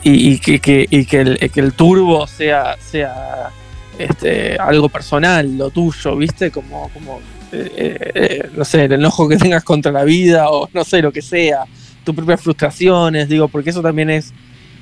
y, 0.02 0.38
que, 0.38 0.61
que, 0.61 0.87
que, 1.08 1.20
el, 1.20 1.50
que 1.50 1.61
el 1.61 1.73
turbo 1.73 2.26
sea, 2.26 2.76
sea 2.79 3.50
este, 3.99 4.56
algo 4.56 4.88
personal, 4.88 5.56
lo 5.56 5.70
tuyo, 5.70 6.17
viste, 6.17 6.50
como, 6.50 6.90
como 6.90 7.21
eh, 7.52 8.12
eh, 8.14 8.50
no 8.57 8.64
sé, 8.64 8.85
el 8.85 8.92
enojo 8.92 9.28
que 9.28 9.37
tengas 9.37 9.64
contra 9.64 9.90
la 9.90 10.04
vida 10.04 10.50
o 10.50 10.69
no 10.73 10.85
sé, 10.85 11.02
lo 11.02 11.12
que 11.12 11.23
sea, 11.23 11.64
tus 12.04 12.14
propias 12.14 12.40
frustraciones, 12.40 13.28
digo, 13.28 13.49
porque 13.49 13.71
eso 13.71 13.80
también 13.80 14.11
es 14.11 14.33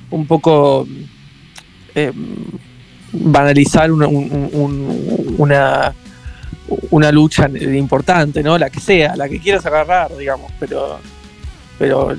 un 0.09 0.25
poco... 0.25 0.87
Eh, 1.95 2.11
banalizar 3.11 3.91
una, 3.91 4.07
una, 4.07 5.93
una 6.91 7.11
lucha 7.11 7.49
importante, 7.49 8.43
¿no? 8.43 8.57
La 8.57 8.69
que 8.69 8.79
sea, 8.79 9.15
la 9.15 9.27
que 9.27 9.39
quieras 9.39 9.65
agarrar, 9.65 10.15
digamos, 10.17 10.51
pero 10.59 10.99
pero 11.79 12.13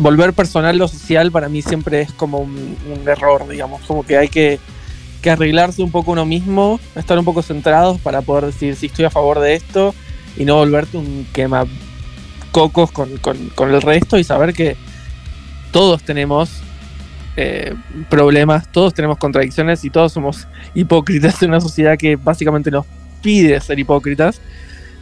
volver 0.00 0.34
personal 0.34 0.76
lo 0.76 0.86
social 0.86 1.32
para 1.32 1.48
mí 1.48 1.62
siempre 1.62 2.02
es 2.02 2.12
como 2.12 2.40
un, 2.40 2.76
error, 3.06 3.48
digamos, 3.48 3.80
como 3.86 4.04
que 4.04 4.18
hay 4.18 4.28
que, 4.28 4.60
que, 5.22 5.30
arreglarse 5.30 5.82
un 5.82 5.90
poco 5.90 6.12
uno 6.12 6.26
mismo, 6.26 6.78
estar 6.94 7.18
un 7.18 7.24
poco 7.24 7.40
centrados 7.40 7.98
para 8.00 8.20
poder 8.20 8.44
decir 8.44 8.76
si 8.76 8.86
estoy 8.86 9.06
a 9.06 9.10
favor 9.10 9.40
de 9.40 9.54
esto 9.54 9.94
y 10.36 10.44
no 10.44 10.56
volverte 10.56 10.98
un 10.98 11.26
quema 11.32 11.64
cocos 12.52 12.92
con, 12.92 13.16
con, 13.16 13.48
con 13.54 13.74
el 13.74 13.80
resto 13.80 14.18
y 14.18 14.24
saber 14.24 14.52
que 14.52 14.76
todos 15.72 16.02
tenemos 16.02 16.50
eh, 17.40 17.72
problemas, 18.10 18.66
todos 18.72 18.92
tenemos 18.92 19.16
contradicciones 19.16 19.84
y 19.84 19.90
todos 19.90 20.12
somos 20.12 20.48
hipócritas 20.74 21.40
en 21.40 21.50
una 21.50 21.60
sociedad 21.60 21.96
que 21.96 22.16
básicamente 22.16 22.68
nos 22.68 22.84
pide 23.22 23.60
ser 23.60 23.78
hipócritas, 23.78 24.40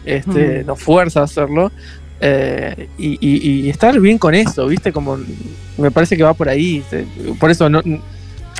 este, 0.05 0.62
nos 0.62 0.78
fuerza 0.78 1.21
a 1.21 1.25
hacerlo. 1.25 1.73
Eh, 2.21 2.90
y, 2.99 3.71
estar 3.71 3.99
bien 4.00 4.19
con 4.19 4.35
eso, 4.35 4.66
¿viste? 4.66 4.93
Como 4.93 5.19
me 5.78 5.90
parece 5.90 6.14
que 6.14 6.25
va 6.25 6.35
por 6.35 6.50
ahí. 6.50 6.85
Por 7.40 7.50
eso 7.50 7.71
no, 7.71 7.81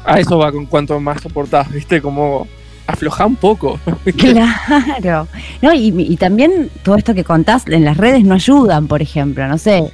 a 0.07 0.21
eso 0.21 0.39
va 0.39 0.51
con 0.53 0.65
cuanto 0.65 0.99
más 0.99 1.21
soportás, 1.21 1.71
¿viste? 1.71 2.01
Como 2.01 2.49
afloja 2.87 3.27
un 3.27 3.37
poco. 3.37 3.79
Claro. 4.17 5.29
No, 5.61 5.75
y, 5.75 5.93
y, 5.99 6.17
también 6.17 6.71
todo 6.83 6.97
esto 6.97 7.13
que 7.13 7.25
contás 7.25 7.65
en 7.67 7.85
las 7.85 7.99
redes 7.99 8.25
no 8.25 8.37
ayudan, 8.37 8.89
por 8.89 9.03
ejemplo, 9.03 9.47
no 9.47 9.59
sé. 9.59 9.93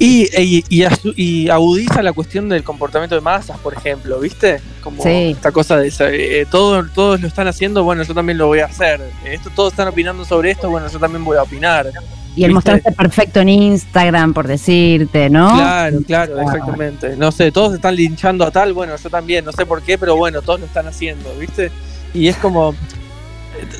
Y, 0.00 0.62
y, 0.68 1.48
agudiza 1.48 2.02
la 2.02 2.12
cuestión 2.12 2.48
del 2.48 2.62
comportamiento 2.62 3.16
de 3.16 3.20
masas, 3.20 3.58
por 3.58 3.74
ejemplo, 3.74 4.20
¿viste? 4.20 4.60
Como 4.80 5.04
esta 5.04 5.50
cosa 5.50 5.76
de 5.76 5.92
eh, 6.00 6.46
todo, 6.48 6.86
todos 6.94 7.20
lo 7.20 7.26
están 7.26 7.48
haciendo, 7.48 7.82
bueno, 7.82 8.04
yo 8.04 8.14
también 8.14 8.38
lo 8.38 8.46
voy 8.46 8.60
a 8.60 8.66
hacer. 8.66 9.00
Esto, 9.24 9.50
todos 9.56 9.72
están 9.72 9.88
opinando 9.88 10.24
sobre 10.24 10.52
esto, 10.52 10.70
bueno, 10.70 10.86
yo 10.88 11.00
también 11.00 11.24
voy 11.24 11.36
a 11.36 11.42
opinar. 11.42 11.90
Y 12.36 12.44
el 12.44 12.52
mostrarse 12.52 12.92
perfecto 12.92 13.40
en 13.40 13.48
Instagram, 13.48 14.32
por 14.34 14.46
decirte, 14.46 15.28
¿no? 15.28 15.54
Claro, 15.54 15.98
claro, 16.06 16.40
exactamente. 16.40 17.16
No 17.16 17.32
sé, 17.32 17.50
todos 17.50 17.74
están 17.74 17.96
linchando 17.96 18.44
a 18.44 18.52
tal, 18.52 18.72
bueno, 18.74 18.94
yo 18.96 19.10
también, 19.10 19.44
no 19.44 19.50
sé 19.50 19.66
por 19.66 19.82
qué, 19.82 19.98
pero 19.98 20.16
bueno, 20.16 20.42
todos 20.42 20.60
lo 20.60 20.66
están 20.66 20.86
haciendo, 20.86 21.34
¿viste? 21.40 21.72
Y 22.14 22.28
es 22.28 22.36
como, 22.36 22.72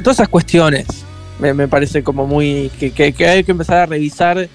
todas 0.03 0.17
esas 0.17 0.29
cuestiones 0.29 0.87
me, 1.39 1.69
parece 1.69 2.03
como 2.03 2.27
muy. 2.27 2.71
Que, 2.79 2.91
que, 2.91 3.29
hay 3.29 3.45
que 3.45 3.53
empezar 3.53 3.79
a 3.79 3.87
revisar 3.87 4.49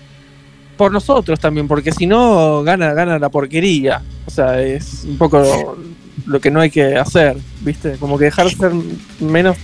por 0.78 0.92
nosotros 0.92 1.40
también, 1.40 1.68
porque 1.68 1.92
si 1.92 2.08
no, 2.08 2.64
gana, 2.64 2.94
gana 2.94 3.20
la 3.20 3.30
porquería. 3.30 4.02
O 4.26 4.32
sea, 4.32 4.62
es 4.62 5.04
un 5.06 5.18
poco 5.18 5.78
lo, 6.26 6.40
que 6.40 6.52
no 6.52 6.62
hay 6.62 6.70
que 6.70 6.96
hacer, 6.96 7.38
¿viste? 7.62 7.98
Como 7.98 8.18
que 8.18 8.26
dejar 8.26 8.48
de 8.48 8.56
ser 8.56 8.72
menos 9.20 9.58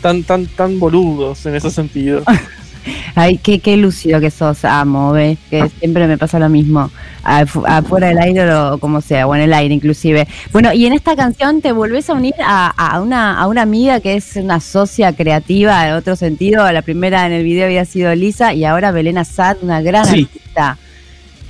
tan, 0.00 0.22
tan, 0.24 0.46
tan 0.46 0.78
boludos 0.78 1.46
en 1.46 1.56
ese 1.56 1.70
sentido. 1.70 2.22
Ay, 3.14 3.38
qué, 3.38 3.58
qué 3.60 3.76
lúcido 3.76 4.20
que 4.20 4.30
sos, 4.30 4.64
amo, 4.64 5.12
¿ves? 5.12 5.38
Que 5.50 5.68
siempre 5.80 6.06
me 6.06 6.18
pasa 6.18 6.38
lo 6.38 6.48
mismo, 6.48 6.90
afuera 7.26 8.08
del 8.08 8.18
aire 8.18 8.52
o 8.54 8.78
como 8.78 9.00
sea, 9.00 9.26
o 9.26 9.34
en 9.34 9.42
el 9.42 9.52
aire 9.52 9.74
inclusive. 9.74 10.26
Bueno, 10.52 10.72
y 10.72 10.86
en 10.86 10.92
esta 10.92 11.16
canción 11.16 11.60
te 11.60 11.72
volvés 11.72 12.08
a 12.10 12.14
unir 12.14 12.34
a, 12.44 13.00
una, 13.00 13.38
a 13.38 13.46
una 13.46 13.62
amiga 13.62 14.00
que 14.00 14.14
es 14.14 14.36
una 14.36 14.60
socia 14.60 15.12
creativa 15.14 15.88
en 15.88 15.94
otro 15.94 16.16
sentido. 16.16 16.70
La 16.72 16.82
primera 16.82 17.26
en 17.26 17.32
el 17.32 17.44
video 17.44 17.66
había 17.66 17.84
sido 17.84 18.14
Lisa 18.14 18.54
y 18.54 18.64
ahora 18.64 18.92
Belén 18.92 19.24
Sad, 19.24 19.58
una 19.62 19.80
gran 19.80 20.06
artista. 20.06 20.78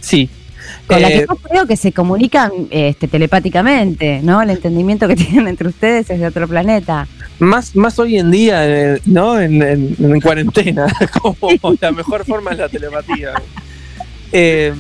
Sí, 0.01 0.31
con 0.87 1.03
la 1.03 1.09
que 1.09 1.19
eh, 1.19 1.27
yo 1.29 1.37
creo 1.37 1.67
que 1.67 1.77
se 1.77 1.93
comunican 1.93 2.51
este, 2.71 3.09
telepáticamente, 3.09 4.21
¿no? 4.23 4.43
El 4.43 4.51
entendimiento 4.51 5.09
que 5.09 5.17
tienen 5.17 5.49
entre 5.49 5.69
ustedes 5.69 6.09
es 6.11 6.21
de 6.21 6.27
otro 6.27 6.47
planeta. 6.49 7.07
Más, 7.39 7.75
más 7.77 7.99
hoy 7.99 8.19
en 8.19 8.31
día, 8.31 8.67
eh, 8.67 9.01
¿no? 9.05 9.39
En, 9.41 10.21
cuarentena, 10.21 10.87
como 11.21 11.37
la 11.81 11.93
mejor 11.93 12.25
forma 12.25 12.53
es 12.53 12.59
la 12.59 12.69
telepatía. 12.69 13.33
Eh, 14.33 14.75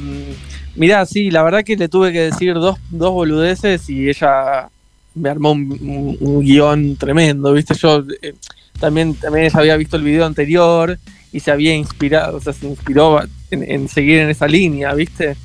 mirá, 0.76 1.04
sí, 1.06 1.30
la 1.30 1.42
verdad 1.42 1.64
que 1.64 1.76
le 1.76 1.88
tuve 1.88 2.12
que 2.12 2.20
decir 2.20 2.54
dos, 2.54 2.78
dos 2.90 3.12
boludeces 3.12 3.88
y 3.88 4.08
ella 4.08 4.68
me 5.14 5.28
armó 5.28 5.52
un, 5.52 6.40
guion 6.42 6.96
tremendo, 6.96 7.52
¿viste? 7.52 7.74
Yo 7.74 8.04
eh, 8.22 8.34
también, 8.78 9.14
también 9.14 9.46
ella 9.46 9.60
había 9.60 9.76
visto 9.76 9.96
el 9.96 10.02
video 10.02 10.26
anterior 10.26 10.98
y 11.32 11.40
se 11.40 11.50
había 11.50 11.74
inspirado, 11.74 12.36
o 12.36 12.40
sea, 12.40 12.52
se 12.52 12.66
inspiró 12.66 13.20
en 13.50 13.88
seguir 13.88 14.18
en 14.18 14.30
esa 14.30 14.46
línea, 14.46 14.92
¿viste? 14.94 15.36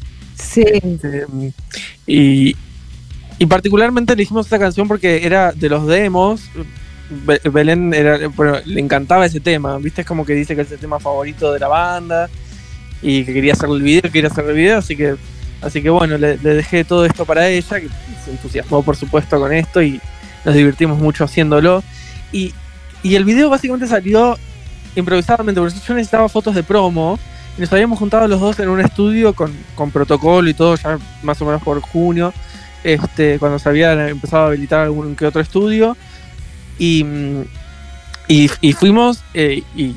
Sí. 0.42 0.64
Este, 0.66 1.26
y, 2.08 2.56
y 3.38 3.46
particularmente 3.46 4.14
elegimos 4.14 4.46
esta 4.46 4.60
canción 4.60 4.88
porque 4.88 5.26
era 5.26 5.52
de 5.52 5.70
los 5.70 5.88
demos. 5.88 6.44
Belén 7.52 7.94
era, 7.94 8.18
le 8.66 8.80
encantaba 8.80 9.26
ese 9.26 9.42
tema, 9.42 9.78
¿viste? 9.78 10.02
Es 10.02 10.08
como 10.08 10.26
que 10.26 10.34
dice 10.34 10.56
que 10.56 10.62
es 10.62 10.72
el 10.72 10.80
tema 10.80 11.00
favorito 11.00 11.52
de 11.52 11.60
la 11.60 11.68
banda 11.68 12.30
y 13.02 13.26
que 13.26 13.34
quería 13.34 13.54
hacer 13.54 13.70
el 13.70 13.82
video, 13.82 14.12
quería 14.12 14.30
hacer 14.30 14.46
el 14.46 14.56
video, 14.56 14.78
así 14.78 14.96
que, 14.96 15.16
así 15.62 15.82
que 15.82 15.90
bueno, 15.90 16.18
le, 16.18 16.38
dejé 16.38 16.84
todo 16.84 17.06
esto 17.06 17.26
para 17.26 17.48
ella, 17.48 17.80
que 17.80 17.88
se 18.24 18.32
entusiasmó 18.32 18.84
por 18.84 18.96
supuesto 18.96 19.40
con 19.40 19.52
esto 19.54 19.82
y 19.82 20.00
nos 20.46 20.56
divertimos 20.56 21.00
mucho 21.00 21.24
haciéndolo. 21.24 21.84
Y, 22.32 22.54
y 23.04 23.16
el 23.16 23.26
video 23.26 23.50
básicamente 23.50 23.88
salió 23.88 24.38
improvisadamente, 24.96 25.60
porque 25.62 25.76
yo 25.76 25.94
necesitaba 25.94 26.30
fotos 26.30 26.56
de 26.56 26.64
promo 26.64 27.18
y 27.58 27.62
nos 27.62 27.72
habíamos 27.74 28.00
juntado 28.00 28.28
los 28.28 28.40
dos 28.40 28.60
en 28.60 28.70
un 28.70 28.80
estudio 28.80 29.34
con, 29.34 29.52
protocolo 29.92 30.50
y 30.50 30.54
todo, 30.54 30.76
ya 30.76 30.98
más 31.24 31.42
o 31.42 31.46
menos 31.46 31.62
por 31.62 31.80
junio, 31.82 32.34
este, 32.84 33.40
cuando 33.40 33.60
se 33.60 33.70
había 33.70 34.10
empezado 34.10 34.44
a 34.44 34.48
habilitar 34.48 34.82
algún 34.82 35.16
que 35.16 35.26
otro 35.26 35.42
estudio. 35.42 35.98
Y, 36.80 37.06
y, 38.28 38.74
fuimos 38.74 39.22
eh, 39.34 39.62
y, 39.76 39.94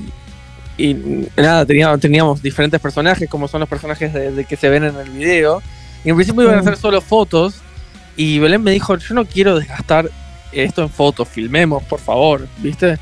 nada, 1.37 1.65
teníamos, 1.67 2.01
teníamos 2.01 2.43
diferentes 2.43 2.81
personajes, 2.81 3.29
como 3.29 3.49
son 3.49 3.61
los 3.61 3.69
personajes 3.69 4.13
de, 4.13 4.45
que 4.45 4.57
se 4.57 4.69
ven 4.69 4.85
en 4.85 4.97
el 4.97 5.11
video. 5.11 5.63
Y 6.05 6.11
en 6.11 6.17
principio 6.17 6.43
iban 6.43 6.57
a 6.57 6.61
hacer 6.61 6.77
solo 6.77 7.01
fotos. 7.01 7.57
Y 8.17 8.39
Belén 8.39 8.63
me 8.63 8.71
dijo, 8.71 8.97
yo 8.97 9.15
no 9.15 9.25
quiero 9.25 9.59
desgastar 9.59 10.09
esto 10.53 10.83
en 10.83 10.91
fotos, 10.91 11.29
filmemos, 11.29 11.83
por 11.85 11.99
favor, 11.99 12.47
¿viste? 12.59 12.99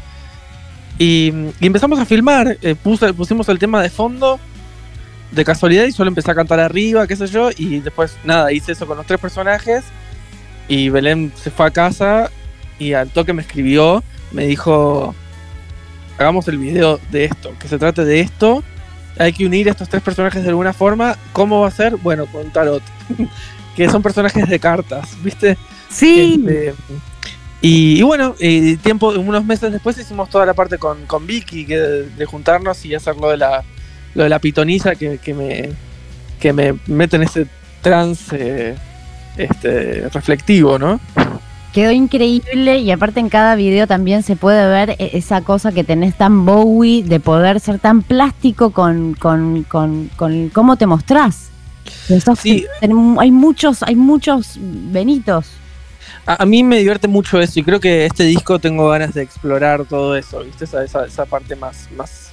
Y, 0.98 1.32
empezamos 1.60 1.98
a 1.98 2.06
filmar, 2.06 2.56
eh, 2.62 2.74
pusimos 2.74 3.48
el 3.48 3.58
tema 3.58 3.82
de 3.82 3.90
fondo 3.90 4.38
de 5.30 5.44
casualidad 5.44 5.84
y 5.84 5.92
solo 5.92 6.08
empecé 6.08 6.30
a 6.30 6.34
cantar 6.34 6.60
arriba, 6.60 7.06
qué 7.06 7.16
sé 7.16 7.26
yo, 7.26 7.50
y 7.56 7.80
después 7.80 8.16
nada, 8.24 8.52
hice 8.52 8.72
eso 8.72 8.86
con 8.86 8.96
los 8.96 9.06
tres 9.06 9.18
personajes 9.18 9.84
y 10.68 10.90
Belén 10.90 11.32
se 11.34 11.50
fue 11.50 11.66
a 11.66 11.70
casa 11.70 12.30
y 12.78 12.92
al 12.92 13.10
toque 13.10 13.32
me 13.32 13.42
escribió, 13.42 14.02
me 14.30 14.46
dijo, 14.46 15.14
hagamos 16.22 16.48
el 16.48 16.58
video 16.58 16.98
de 17.10 17.24
esto, 17.24 17.52
que 17.58 17.68
se 17.68 17.78
trate 17.78 18.04
de 18.04 18.20
esto, 18.20 18.62
hay 19.18 19.32
que 19.32 19.46
unir 19.46 19.68
estos 19.68 19.88
tres 19.88 20.02
personajes 20.02 20.42
de 20.42 20.48
alguna 20.48 20.72
forma, 20.72 21.16
¿cómo 21.32 21.60
va 21.60 21.68
a 21.68 21.70
ser? 21.70 21.96
Bueno, 21.96 22.26
con 22.26 22.50
tarot, 22.50 22.82
que 23.76 23.88
son 23.88 24.02
personajes 24.02 24.48
de 24.48 24.58
cartas, 24.58 25.10
¿viste? 25.22 25.56
Sí. 25.88 26.42
Este, 26.46 26.74
y, 27.60 28.02
bueno, 28.02 28.34
tiempo, 28.82 29.10
unos 29.10 29.44
meses 29.44 29.70
después 29.70 29.96
hicimos 29.96 30.28
toda 30.28 30.44
la 30.44 30.54
parte 30.54 30.78
con, 30.78 31.06
con 31.06 31.26
Vicky, 31.26 31.64
que 31.64 31.78
de, 31.78 32.24
juntarnos 32.24 32.84
y 32.84 32.94
hacer 32.94 33.16
lo 33.16 33.30
de 33.30 33.36
la, 33.36 33.62
lo 34.14 34.24
de 34.24 34.28
la 34.28 34.40
pitoniza 34.40 34.96
que, 34.96 35.34
me, 35.34 35.70
que 36.40 36.52
me 36.52 36.74
mete 36.86 37.16
en 37.16 37.22
ese 37.22 37.46
trance 37.80 38.74
este, 39.36 40.08
reflectivo, 40.08 40.76
¿no? 40.76 40.98
Quedó 41.72 41.90
increíble 41.90 42.78
y 42.78 42.90
aparte 42.90 43.20
en 43.20 43.28
cada 43.28 43.54
video 43.54 43.86
también 43.86 44.22
se 44.22 44.36
puede 44.36 44.68
ver 44.68 44.90
e, 44.98 45.10
esa 45.14 45.40
cosa 45.40 45.72
que 45.72 45.84
tenés 45.84 46.16
tan 46.16 46.44
Bowie 46.44 47.02
de 47.02 47.18
poder 47.18 47.60
ser 47.60 47.78
tan 47.78 48.02
plástico 48.02 48.70
con, 48.70 49.14
con, 49.14 49.64
con, 49.64 50.10
con 50.16 50.50
cómo 50.50 50.76
te 50.76 50.86
mostrás. 50.86 51.48
Sí. 52.40 52.66
Hay 53.18 53.30
muchos, 53.30 53.82
hay 53.82 53.96
muchos 53.96 54.56
Benitos 54.60 55.46
a, 56.26 56.46
mí 56.46 56.62
me 56.62 56.78
divierte 56.78 57.08
mucho 57.08 57.40
eso 57.40 57.58
y 57.60 57.62
creo 57.62 57.80
que 57.80 58.06
este 58.06 58.24
disco 58.24 58.58
tengo 58.58 58.88
ganas 58.88 59.14
de 59.14 59.22
explorar 59.22 59.84
todo 59.84 60.16
eso, 60.16 60.42
¿viste? 60.44 60.64
Esa, 60.64 60.84
esa, 60.84 61.06
esa 61.06 61.26
parte 61.26 61.56
más, 61.56 61.88
más, 61.96 62.30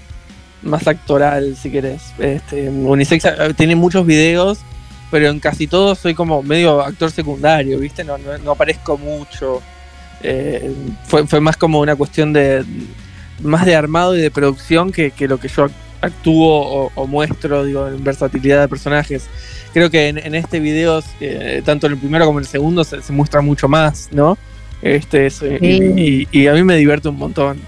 más 0.62 0.88
actoral, 0.88 1.56
si 1.56 1.72
querés. 1.72 2.14
Este, 2.20 2.70
Unisex 2.70 3.26
eh, 3.26 3.54
tiene 3.56 3.76
muchos 3.76 4.06
videos, 4.06 4.60
pero 5.12 5.30
en 5.30 5.40
casi 5.40 5.68
todos 5.68 6.00
soy 6.00 6.14
como 6.14 6.44
medio 6.44 6.82
actor 6.82 7.12
secundario, 7.12 7.80
¿viste? 7.80 8.04
No, 8.04 8.18
no, 8.18 8.52
aparezco 8.52 8.98
mucho. 8.98 9.62
Eh, 10.22 10.74
fue, 11.06 11.26
fue 11.28 11.40
más 11.40 11.58
como 11.58 11.80
una 11.80 11.96
cuestión 11.96 12.34
de 12.34 12.66
más 13.42 13.66
de 13.66 13.76
armado 13.76 14.18
y 14.18 14.22
de 14.22 14.32
producción 14.32 14.92
que, 14.92 15.12
que 15.12 15.28
lo 15.28 15.40
que 15.40 15.48
yo 15.48 15.68
actúo 16.02 16.92
o, 16.94 17.08
muestro, 17.08 17.66
digo, 17.66 17.88
en 17.88 18.04
versatilidad 18.04 18.62
de 18.62 18.68
personajes. 18.68 19.28
Creo 19.74 19.90
que 19.90 20.08
en, 20.08 20.36
este 20.36 20.60
video, 20.60 21.02
eh, 21.20 21.62
tanto 21.64 21.88
en 21.88 21.94
el 21.94 22.00
primero 22.00 22.26
como 22.26 22.40
en 22.40 22.46
el 22.46 22.50
segundo, 22.50 22.84
se, 22.84 23.12
muestra 23.12 23.42
mucho 23.42 23.68
más, 23.68 24.10
¿no? 24.12 24.38
Este, 24.82 25.28
y, 25.62 26.48
a 26.48 26.54
mí 26.54 26.64
me 26.64 26.78
divierte 26.78 27.10
un 27.10 27.18
montón. 27.18 27.60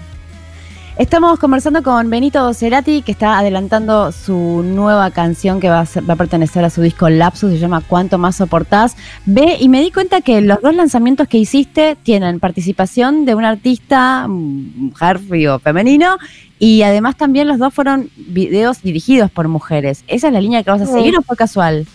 Estamos 0.98 1.38
conversando 1.38 1.82
con 1.82 2.10
Benito 2.10 2.52
Cerati, 2.52 3.00
que 3.00 3.12
está 3.12 3.38
adelantando 3.38 4.12
su 4.12 4.62
nueva 4.62 5.10
canción 5.10 5.58
que 5.58 5.70
va 5.70 5.80
a, 5.80 6.00
va 6.02 6.14
a, 6.14 6.16
pertenecer 6.16 6.62
a 6.66 6.70
su 6.70 6.82
disco 6.82 7.08
Lapsus, 7.08 7.50
se 7.50 7.58
llama 7.58 7.80
Cuánto 7.80 8.18
más 8.18 8.36
soportás. 8.36 8.94
Ve, 9.24 9.56
y 9.58 9.70
me 9.70 9.80
di 9.80 9.90
cuenta 9.90 10.20
que 10.20 10.42
los 10.42 10.60
dos 10.60 10.74
lanzamientos 10.74 11.28
que 11.28 11.38
hiciste 11.38 11.96
tienen 12.02 12.40
participación 12.40 13.24
de 13.24 13.34
un 13.34 13.46
artista, 13.46 14.26
mujer 14.28 15.18
o 15.48 15.58
femenino, 15.60 16.18
y 16.58 16.82
además 16.82 17.16
también 17.16 17.48
los 17.48 17.58
dos 17.58 17.72
fueron 17.72 18.10
videos 18.14 18.82
dirigidos 18.82 19.30
por 19.30 19.48
mujeres. 19.48 20.04
¿Esa 20.08 20.26
es 20.26 20.32
la 20.34 20.42
línea 20.42 20.62
que 20.62 20.72
vas 20.72 20.82
a 20.82 20.86
seguir 20.86 21.16
o 21.16 21.22
fue 21.22 21.36
casual? 21.36 21.86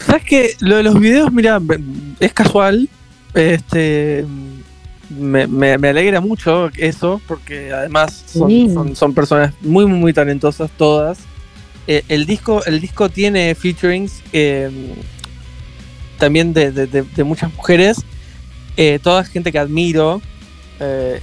¿Sabes 0.00 0.24
que 0.24 0.50
Lo 0.58 0.76
de 0.76 0.82
los 0.82 0.98
videos, 0.98 1.32
mira, 1.32 1.60
es 2.18 2.32
casual. 2.32 2.88
Este 3.34 4.24
me, 5.10 5.72
alegra 5.88 6.20
mucho 6.20 6.70
eso, 6.76 7.20
porque 7.26 7.72
además 7.72 8.24
son, 8.26 9.14
personas 9.14 9.54
muy, 9.60 9.86
muy, 9.86 10.12
talentosas 10.12 10.70
todas. 10.76 11.18
Eh, 11.86 12.02
el, 12.08 12.26
disco, 12.26 12.64
el 12.64 12.80
disco 12.80 13.08
tiene 13.08 13.54
featurings 13.54 14.22
eh, 14.32 14.70
también 16.18 16.52
de, 16.52 17.24
muchas 17.24 17.52
mujeres, 17.54 17.98
eh, 18.76 18.98
toda 19.02 19.24
gente 19.24 19.52
que 19.52 19.58
admiro. 19.58 20.20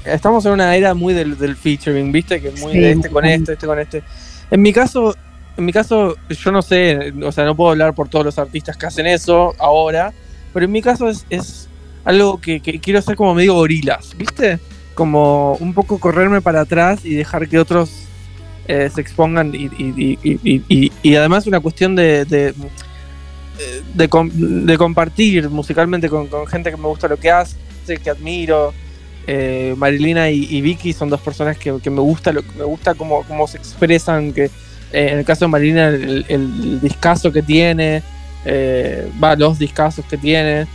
estamos 0.06 0.46
en 0.46 0.54
una 0.54 0.76
era 0.76 0.94
muy 0.94 1.14
del, 1.14 1.56
featuring, 1.56 2.12
¿viste? 2.12 2.42
Que 2.42 2.52
muy 2.52 2.74
de 2.74 2.92
este 2.92 3.10
con 3.10 3.26
este, 3.26 3.54
este 3.54 3.68
con 3.68 3.80
este. 3.80 4.04
En 4.52 4.62
mi 4.62 4.74
caso, 4.74 5.16
en 5.58 5.66
mi 5.66 5.72
caso, 5.72 6.16
yo 6.30 6.52
no 6.52 6.62
sé, 6.62 7.14
o 7.24 7.32
sea, 7.32 7.46
no 7.46 7.56
puedo 7.56 7.72
hablar 7.72 7.94
por 7.96 8.10
todos 8.10 8.26
los 8.26 8.38
artistas 8.38 8.78
que 8.78 8.86
hacen 8.86 9.08
eso 9.08 9.56
ahora, 9.60 10.14
pero 10.54 10.66
en 10.66 10.72
mi 10.72 10.82
caso 10.82 11.10
es 11.10 11.70
algo 12.04 12.40
que, 12.40 12.60
quiero 12.62 13.00
hacer 13.00 13.16
como 13.16 13.34
medio 13.36 13.54
gorilas, 13.54 14.16
¿viste? 14.18 14.60
Como 14.94 15.54
un 15.56 15.74
poco 15.74 16.00
correrme 16.00 16.42
para 16.42 16.62
atrás 16.62 17.06
y 17.06 17.16
dejar 17.16 17.48
que 17.48 17.60
otros 17.60 18.08
eh, 18.68 18.90
se 18.94 19.02
expongan 19.02 19.54
y, 19.54 21.16
además 21.16 21.48
una 21.48 21.60
cuestión 21.60 21.96
de, 21.96 22.26
de, 22.26 22.54
de, 23.94 24.78
compartir 24.78 25.50
musicalmente 25.50 26.10
con, 26.10 26.30
gente 26.48 26.72
que 26.72 26.78
me 26.78 26.88
gusta 26.88 27.08
lo 27.08 27.18
que 27.18 27.32
hace, 27.32 27.58
que 28.04 28.10
admiro. 28.10 28.74
Eh, 29.28 29.76
Marilina 29.78 30.32
y, 30.32 30.62
Vicky 30.62 30.94
son 30.94 31.10
dos 31.10 31.22
personas 31.22 31.56
que, 31.56 31.72
me 31.72 32.02
gusta 32.02 32.34
lo 32.34 32.42
me 32.58 32.64
gusta 32.64 32.96
cómo, 32.96 33.24
se 33.48 33.58
expresan 33.58 34.34
que 34.34 34.46
eh, 34.46 35.10
en 35.12 35.20
el 35.20 35.26
caso 35.26 35.46
de 35.46 35.50
Marilina 35.50 35.90
el, 35.90 36.26
el 36.28 36.82
discazo 36.82 37.32
que 37.32 37.44
tiene 37.44 38.02
va 39.24 39.36
los 39.36 39.60
discazos 39.60 40.04
que 40.06 40.18
tiene 40.18 40.66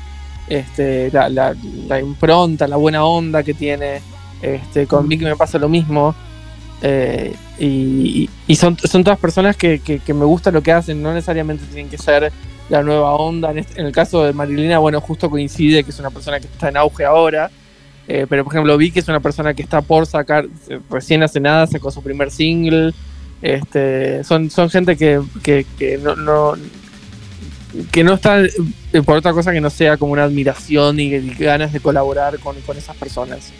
este, 0.49 1.11
la, 1.11 1.55
impronta, 2.01 2.67
la 2.67 2.77
buena 2.77 3.05
onda 3.05 3.43
que 3.43 3.55
tiene. 3.55 4.01
Este, 4.43 4.87
con 4.87 5.09
Vicky 5.09 5.25
me 5.25 5.37
pasa 5.37 5.59
lo 5.59 5.69
mismo. 5.69 6.15
Eh, 6.83 7.35
y, 7.59 8.29
son, 8.55 8.77
son 8.79 9.03
todas 9.03 9.19
personas 9.19 9.57
que, 9.57 9.81
me 10.09 10.25
gusta 10.25 10.51
lo 10.51 10.63
que 10.63 10.73
hacen, 10.73 11.03
no 11.03 11.13
necesariamente 11.13 11.65
tienen 11.67 11.89
que 11.89 11.99
ser 11.99 12.33
la 12.69 12.83
nueva 12.83 13.15
onda. 13.15 13.51
En, 13.51 13.59
este, 13.59 13.81
el 13.81 13.93
caso 13.93 14.25
de 14.25 14.33
Marilina, 14.33 14.79
bueno, 14.79 15.01
justo 15.01 15.31
coincide 15.31 15.85
que 15.85 15.91
es 15.91 15.99
una 15.99 16.11
persona 16.11 16.41
que 16.41 16.47
está 16.47 16.69
en 16.69 16.77
auge 16.77 17.05
ahora. 17.05 17.51
Eh, 18.09 18.27
pero 18.29 18.45
por 18.45 18.53
ejemplo, 18.53 18.77
Vicky 18.77 19.01
es 19.01 19.09
una 19.09 19.21
persona 19.21 19.53
que 19.55 19.63
está 19.63 19.81
por 19.83 20.07
sacar, 20.07 20.47
recién 20.91 21.23
hace 21.23 21.41
nada, 21.41 21.67
sacó 21.67 21.91
su 21.91 22.03
primer 22.03 22.31
single. 22.31 22.93
Este, 23.43 24.25
son, 24.25 24.51
son 24.51 24.71
gente 24.71 24.97
que, 24.97 25.21
no, 26.03 26.17
no, 26.17 26.55
que 27.93 28.05
no 28.05 28.15
está 28.15 28.43
eh, 28.43 28.51
por 29.03 29.17
otra 29.17 29.33
cosa 29.33 29.53
que 29.53 29.61
no 29.61 29.71
sea 29.71 29.97
como 29.97 30.13
una 30.13 30.25
admiración 30.25 30.99
y, 31.01 31.11
ganas 31.35 31.73
de 31.73 31.81
colaborar 31.81 32.39
con, 32.39 32.57
esas 32.77 32.97
personas. 32.97 33.53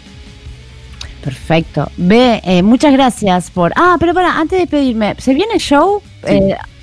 Perfecto. 1.23 1.91
Ve, 1.97 2.41
eh, 2.43 2.63
muchas 2.63 2.93
gracias 2.93 3.51
por. 3.51 3.73
Ah, 3.75 3.97
pero 3.99 4.13
para, 4.13 4.39
antes 4.39 4.59
de 4.59 4.67
pedirme, 4.67 5.15
¿se 5.17 5.33
viene 5.33 5.55
el 5.55 5.59
show? 5.59 6.01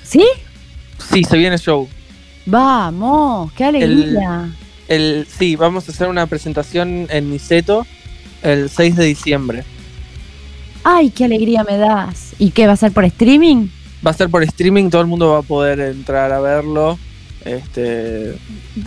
Sí. 0.03 0.23
¿Sí? 1.07 1.23
se 1.23 1.37
viene 1.37 1.55
el 1.55 1.61
show. 1.61 1.87
Vamos, 2.45 3.51
qué 3.53 3.65
alegría. 3.65 4.49
El, 4.87 5.27
sí, 5.27 5.55
vamos 5.55 5.87
a 5.89 5.91
hacer 5.91 6.07
una 6.07 6.27
presentación 6.27 7.07
en 7.09 7.31
Niceto 7.31 7.87
el 8.43 8.69
6 8.69 8.95
de 8.95 9.05
diciembre. 9.05 9.63
¡Ay, 10.83 11.09
qué 11.09 11.25
alegría 11.25 11.63
me 11.63 11.77
das! 11.77 12.33
¿Y 12.37 12.51
qué 12.51 12.67
va 12.67 12.73
a 12.73 12.77
ser 12.77 12.91
por 12.91 13.05
streaming? 13.05 13.67
Va 14.05 14.11
a 14.11 14.13
ser 14.13 14.29
por 14.29 14.43
streaming, 14.43 14.91
todo 14.91 15.01
el 15.01 15.07
mundo 15.07 15.31
va 15.31 15.39
a 15.39 15.41
poder 15.41 15.79
entrar 15.79 16.31
a 16.31 16.39
verlo. 16.39 16.99
Este, 17.45 18.35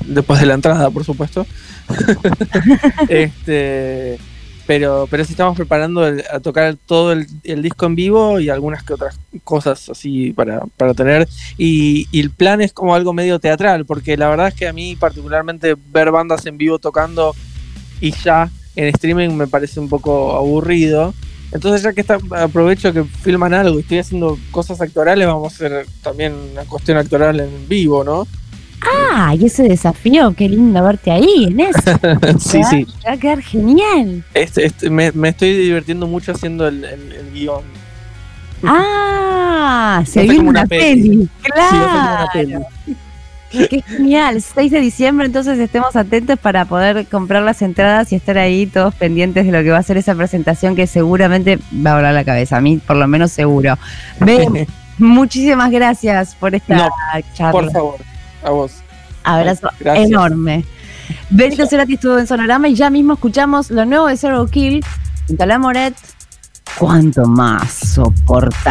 después 0.07 0.41
de 0.41 0.47
la 0.47 0.55
entrada, 0.55 0.91
por 0.91 1.05
supuesto. 1.05 1.47
este, 3.09 4.19
pero, 4.67 5.07
pero 5.11 5.25
sí 5.25 5.33
estamos 5.33 5.57
preparando 5.57 6.03
a 6.05 6.41
tocar 6.41 6.77
todo 6.85 7.13
el, 7.13 7.27
disco 7.63 7.87
en 7.87 7.95
vivo 7.95 8.41
y 8.41 8.51
algunas 8.51 8.83
que 8.83 8.93
otras 8.93 9.19
cosas 9.45 9.89
así 9.89 10.33
para, 10.33 10.61
para 10.77 10.93
tener. 10.93 11.29
Y, 11.57 12.09
y, 12.11 12.21
el 12.21 12.31
plan 12.31 12.61
es 12.61 12.73
como 12.73 12.95
algo 12.95 13.13
medio 13.13 13.39
teatral, 13.39 13.87
porque 13.87 14.17
la 14.17 14.29
verdad 14.29 14.49
es 14.49 14.55
que 14.55 14.69
a 14.69 14.73
mí 14.73 14.97
particularmente 14.97 15.75
ver 15.91 16.11
bandas 16.11 16.45
en 16.45 16.59
vivo 16.59 16.79
tocando 16.79 17.35
y 18.01 18.11
ya 18.11 18.51
en 18.77 18.89
streaming 18.89 19.31
me 19.31 19.47
parece 19.47 19.81
un 19.81 19.89
poco 19.89 20.37
aburrido. 20.37 21.15
Entonces 21.51 21.83
ya 21.83 21.93
que 21.93 22.03
está, 22.03 22.19
aprovecho 22.37 22.93
que 22.93 23.05
filman 23.05 23.55
algo 23.55 23.79
y 23.79 23.83
estoy 23.83 23.99
haciendo 23.99 24.39
cosas 24.51 24.81
actorales, 24.81 25.27
vamos 25.27 25.53
a 25.53 25.57
hacer 25.57 25.87
también 26.03 26.35
una 26.53 26.65
cuestión 26.65 26.99
actoral 26.99 27.41
en 27.41 27.69
vivo, 27.69 28.05
¿no? 28.05 28.27
Ah, 28.81 29.35
y 29.35 29.47
ese 29.47 29.65
desafío, 29.65 30.33
qué 30.35 30.49
lindo 30.49 30.83
verte 30.83 31.11
ahí 31.11 31.47
en 31.49 31.61
eso. 31.61 31.81
sí, 32.39 32.63
sí. 32.65 32.87
Va 33.07 33.13
a 33.13 33.17
quedar 33.17 33.43
genial. 33.43 34.25
Este, 34.35 34.67
este, 34.67 34.91
me, 34.91 35.11
estoy 35.29 35.57
divirtiendo 35.57 36.07
mucho 36.07 36.33
haciendo 36.33 36.69
el, 36.69 36.85
el, 36.85 37.33
guion. 37.33 37.63
Ah, 38.65 40.03
se 40.07 40.23
viene 40.23 40.49
una, 40.49 40.67
peli. 40.67 41.29
Claro. 41.43 42.67
Qué 43.51 43.83
genial, 43.87 44.43
6 44.43 44.71
de 44.71 44.81
diciembre, 44.81 45.25
entonces 45.25 45.59
estemos 45.59 45.97
atentos 45.97 46.39
para 46.39 46.67
poder 46.67 47.07
comprar 47.07 47.43
las 47.43 47.63
entradas 47.63 48.13
y 48.13 48.17
estar 48.17 48.37
ahí 48.37 48.67
todos 48.67 48.95
pendientes 48.95 49.47
de 49.47 49.53
lo 49.53 49.63
que 49.63 49.71
va 49.71 49.79
a 49.79 49.83
ser 49.83 49.97
esa 49.97 50.15
presentación 50.15 50.77
que 50.77 50.87
seguramente 50.87 51.59
va 51.85 51.93
a 51.93 51.97
volar 51.97 52.13
la 52.13 52.25
cabeza, 52.25 52.59
a 52.59 52.61
mí 52.61 52.77
por 52.77 52.97
lo 52.97 53.09
menos 53.09 53.33
seguro. 53.33 53.79
Ben, 54.21 54.67
muchísimas 54.99 55.71
gracias 55.71 56.35
por 56.35 56.55
esta 56.55 56.91
charla. 57.33 57.53
Por 57.53 57.73
favor, 57.73 57.97
a 58.43 58.51
vos. 58.51 58.73
Abrazo 59.25 59.69
enorme. 59.83 60.65
Benito 61.31 61.67
Cerati 61.67 61.95
estuvo 61.95 62.19
en 62.19 62.27
Sonorama 62.27 62.69
y 62.69 62.75
ya 62.75 62.91
mismo 62.91 63.15
escuchamos 63.15 63.71
lo 63.71 63.85
nuevo 63.85 64.07
de 64.07 64.17
Zero 64.17 64.47
Kill, 64.47 64.85
Talá 65.37 65.59
Moret. 65.59 65.95
¿Cuánto 66.79 67.27
más 67.27 67.73
soportás? 67.73 68.69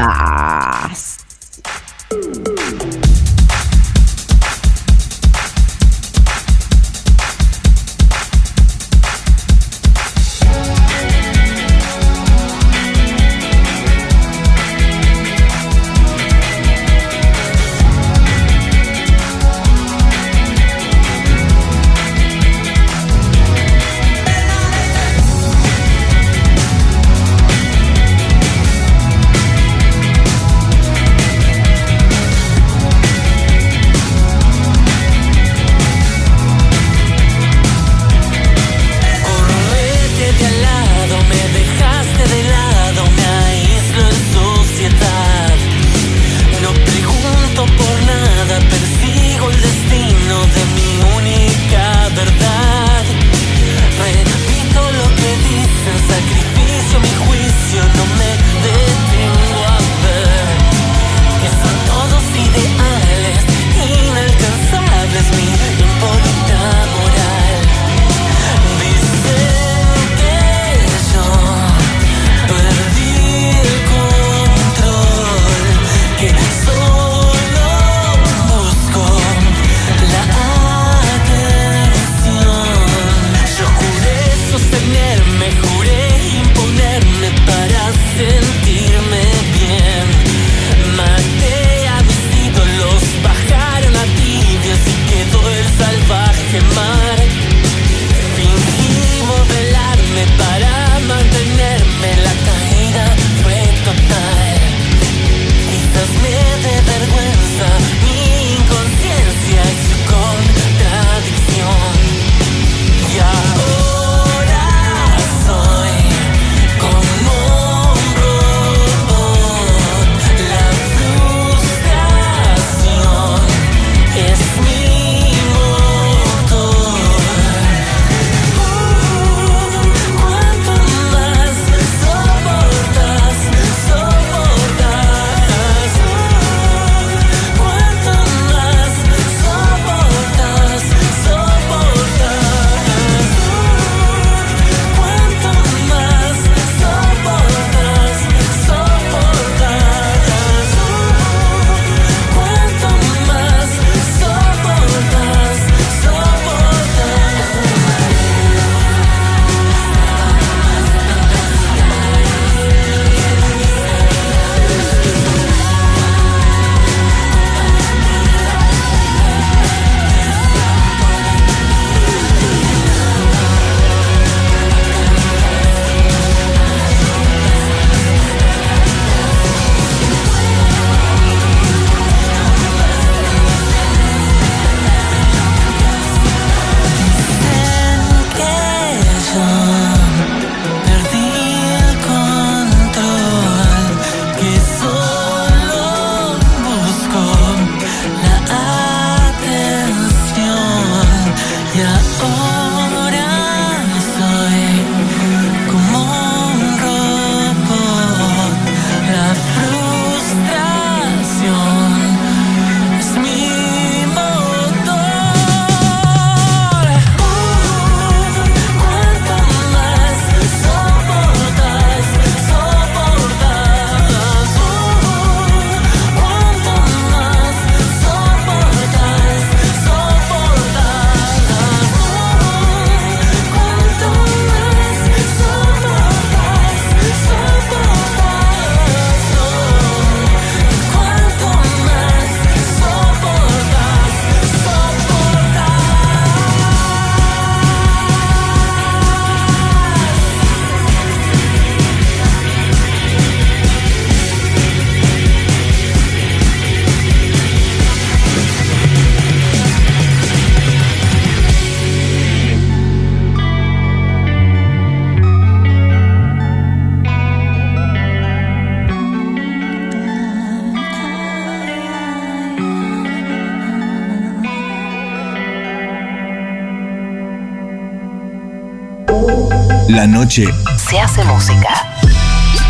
Noche 280.18 280.48
Se 280.78 281.00
hace 281.00 281.24
música. 281.26 281.70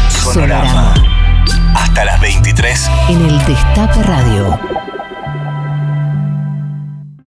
Sonorama. 0.09 0.93
Hasta 1.75 2.03
las 2.03 2.19
23. 2.19 2.89
En 3.07 3.25
el 3.25 3.45
Destape 3.45 4.03
Radio. 4.03 4.76